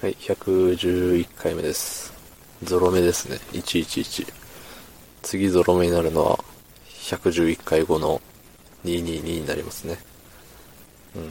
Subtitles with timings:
[0.00, 2.14] はい、111回目です。
[2.62, 3.36] ゾロ目ですね。
[3.52, 4.32] 111。
[5.20, 6.44] 次ゾロ目になるのは、
[6.88, 8.18] 111回後の
[8.86, 9.98] 222になりますね。
[11.14, 11.30] うん。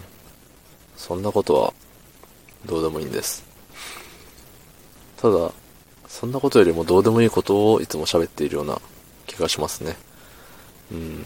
[0.95, 1.73] そんなことは、
[2.63, 3.43] どうでもいいんです。
[5.17, 5.51] ただ、
[6.07, 8.79] そんなことよりもどうでもいいことをいつも喋っているような
[9.25, 9.97] 気がしますね。
[10.91, 11.25] うん。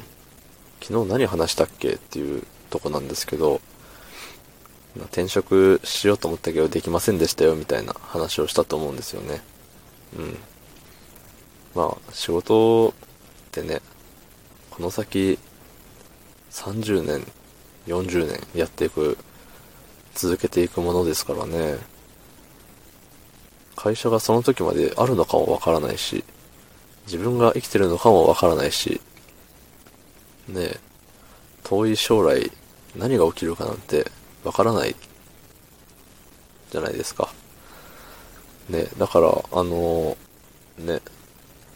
[0.82, 3.60] 昨日何話したっけっていうとこなんですけど、
[4.96, 9.42] 転職しようと思ったけどできませんでしたよみたいな話をしたと思うんですよね。
[10.18, 10.38] うん。
[11.74, 12.94] まあ、仕事っ
[13.52, 13.82] てね、
[14.70, 15.40] この先
[16.52, 17.26] 30年、
[17.88, 19.18] 40年やっていく、
[20.14, 21.78] 続けていくものですからね。
[23.76, 26.24] 会社がその時まであるのかもわからないし、
[27.08, 29.02] 自分が生きてるのかもわからないし、
[30.48, 30.80] ねえ、
[31.64, 32.52] 遠い将来
[32.96, 34.12] 何が起きるかなんて
[34.44, 34.96] わからない
[36.72, 37.30] じゃないですか。
[38.70, 40.18] ね、だから、あの
[40.78, 41.02] ね、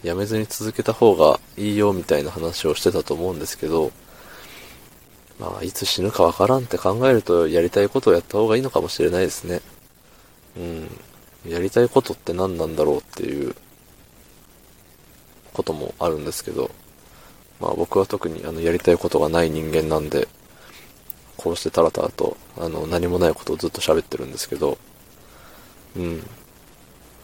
[0.04, 3.92] やめずに続けた方がいいよみたいな話をしてたと思うんですけど、
[5.40, 9.62] まあ、いつ死ぬかわからんって考えるとやりたいことをやった方がいいのかもしれないですね。
[10.58, 11.52] うん。
[11.52, 13.56] やりたいことって何なんだろうっていう
[15.54, 16.72] こともあるんですけど、
[17.60, 20.28] まあ僕は特にあのやりたいことがない人間なんで、
[21.38, 24.78] こうしてタラタラと、あの、何もないことをずっと喋ってるんですけど、
[25.96, 26.18] うん。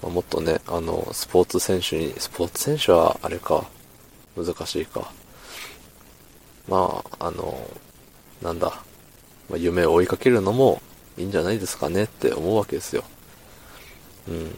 [0.02, 3.66] まあ、もっとね、あの、スポーツ選手に、スポーツ選手はあれか、
[4.38, 5.12] 難しいか。
[6.68, 7.68] まあ、あの、
[8.42, 8.84] なんだ、
[9.50, 10.82] まあ、夢を追いかけるのも
[11.18, 13.04] いいんじゃないですかねって思うわけですよ。
[14.28, 14.56] うん。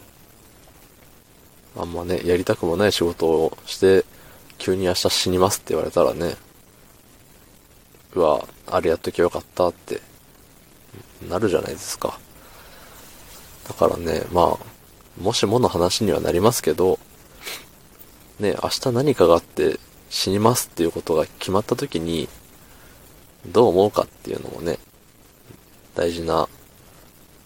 [1.78, 4.04] あんまね、やりたくもない仕事をして、
[4.58, 6.36] 急に明日死にますって言われたらね、
[8.16, 10.00] うわ、あれやっときゃよかったって、
[11.28, 12.18] なるじゃないですか。
[13.68, 16.98] だからね、まあ、もしもの話にはなりますけど、
[18.40, 19.78] ね、明日何かがあって
[20.08, 22.28] 死にますっていうことが決まった時に、
[23.46, 24.78] どう思うかっていうのもね、
[25.94, 26.48] 大事な、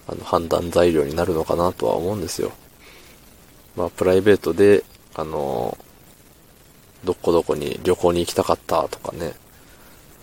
[0.06, 2.52] あの、判断材料になるのかなとは思うんですよ。
[3.74, 5.76] まあ、プライベートで、あの、
[7.02, 9.34] どこどこに旅行に行きたかったとかね、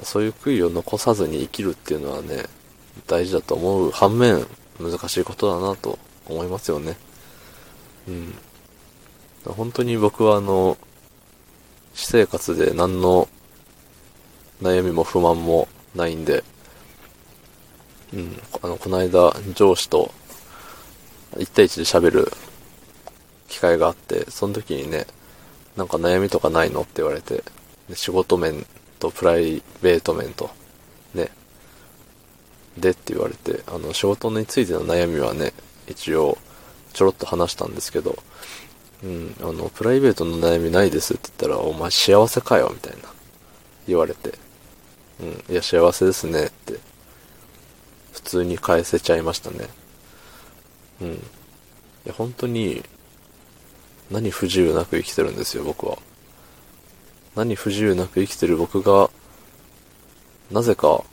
[0.04, 2.46] そういう悔いを残さずに生きるっていうのはね、
[3.08, 4.46] 大事だと思う反面、
[4.80, 5.98] 難しいことだなと
[6.28, 6.98] 思いますよね。
[8.08, 8.36] うん。
[9.46, 10.78] 本当に僕はあの、
[11.94, 13.28] 私生活で何の
[14.62, 16.44] 悩みも不満もないんで、
[18.14, 20.12] うん、あの、この間上司と
[21.36, 22.32] 1対1で喋る
[23.48, 25.08] 機会があって、その時にね、
[25.76, 27.44] なんか悩みとかないのって言われて、
[27.94, 28.66] 仕事面
[29.00, 30.50] とプライベート面と、
[31.14, 31.30] ね、
[32.78, 35.54] でって言われて、あの、仕事についての悩みはね、
[35.88, 36.38] 一応、
[36.94, 38.18] ちょろっと話したんですけど、
[39.04, 43.10] うん、あの、プライベートの悩みないですって言ったら、お前幸せかよみたいな、
[43.88, 44.34] 言われて、
[45.20, 46.80] うん、いや、幸せですねって、
[48.14, 49.68] 普通に返せちゃいましたね。
[51.02, 51.14] うん。
[51.14, 51.20] い
[52.06, 52.84] や、本当に、
[54.10, 55.98] 何不自由なく生きてるんですよ、僕は。
[57.38, 59.12] 何不自由なく生きてる僕が、
[60.50, 61.04] なぜか、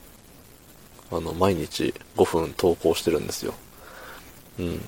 [1.11, 3.53] あの、毎日5分投稿してるんですよ。
[4.57, 4.79] うん。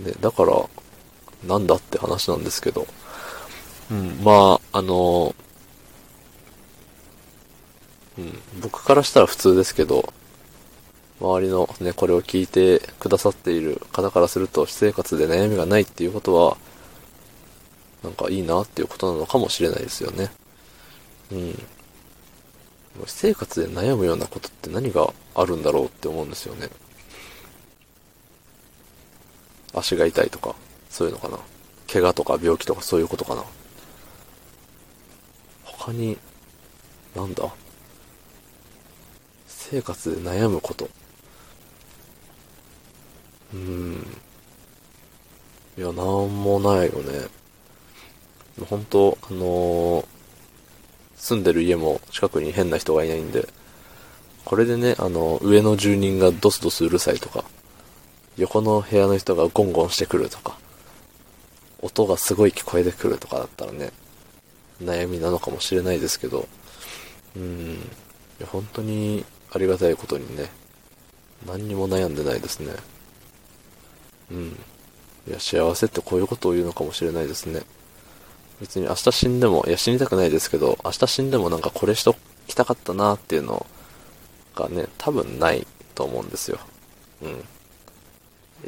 [0.00, 0.68] で、だから、
[1.46, 2.88] なんだって話なんですけど、
[3.92, 5.36] うん、まあ、あの、
[8.18, 10.12] うん、僕からしたら普通ですけど、
[11.20, 16.56] 周りのね、これを聞いてくださっている方からすると、私生活で悩みがないっていうことは、
[18.02, 20.30] なんかいいなっていうことなのかもしれないですよね。
[21.32, 21.62] うん。
[23.02, 26.68] 私生活で悩むようなことって何があるんだろうって思うんですよね。
[29.74, 30.54] 足が痛いとか、
[30.88, 31.38] そういうのかな。
[31.92, 33.44] 怪我とか病気とかそういうことかな。
[35.64, 36.18] 他に、
[37.14, 37.48] なんだ？
[39.46, 40.88] 生活で悩むこと。
[43.54, 44.06] うーん。
[45.78, 45.96] いや、なん
[46.42, 47.28] もないよね。
[48.68, 50.06] 本当あのー
[51.20, 53.46] 住んでる家も近くに変な人がいないんで、
[54.46, 57.44] これでね、あの、上の住人がドスドスうるさいとか、
[58.38, 60.58] 横の部屋の人がゴンゴンしてくるとか、
[61.82, 63.90] 音がすごい聞こえてくるとかだったらね、
[64.82, 66.48] 悩みなのかもしれないですけど、
[67.36, 67.78] うん、
[68.46, 70.50] 本当にありがたいことにね、
[71.46, 72.72] 何にも悩んでないですね。
[74.30, 74.58] うん。
[75.28, 77.60] いや、幸せってこういうことを言うのかもしれないですね。
[78.60, 82.14] 別に明日死んでも、いや死にたくないですけど、明日死んでもなんかこれしと
[82.46, 83.66] きたかったなっていうの
[84.54, 86.58] がね、多分ないと思うんですよ。
[87.22, 87.28] う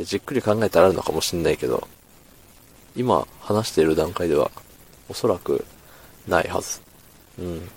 [0.00, 0.04] ん。
[0.04, 1.86] じっくり考えたらあるのかもしんないけど、
[2.96, 4.50] 今話している段階では、
[5.08, 5.64] おそらく
[6.26, 6.80] ないはず。
[7.38, 7.68] うん。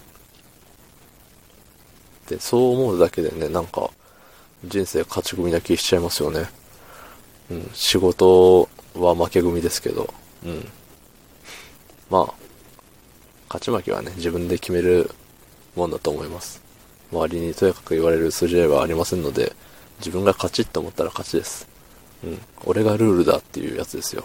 [2.28, 3.90] で、そう思うだけでね、なんか、
[4.64, 6.50] 人生勝ち組な気しちゃいますよね。
[7.52, 10.12] うん、仕事は負け組ですけど、
[10.46, 10.68] うん。
[12.10, 12.34] まあ、
[13.48, 15.10] 勝ち負けはね、自分で決める
[15.76, 16.62] もんだと思います。
[17.12, 19.54] 周りにとやかく言われる筋合いはありませんので、
[20.00, 21.68] 自分が勝ちって思ったら勝ちです。
[22.24, 22.42] うん。
[22.66, 24.24] 俺がルールだっていうやつですよ。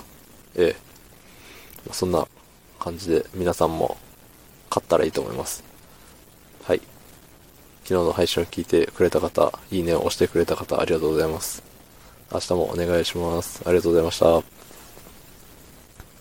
[0.57, 0.77] え
[1.89, 1.93] え。
[1.93, 2.27] そんな
[2.79, 3.97] 感じで皆さんも
[4.69, 5.63] 勝ったらいいと思います。
[6.65, 6.81] はい。
[7.85, 11.63] 昨日の配信を聞いてくれた方、いいねを押してくれた方、ありがとうございます。
[12.33, 13.63] 明日もお願いします。
[13.67, 14.60] ありがとうございました。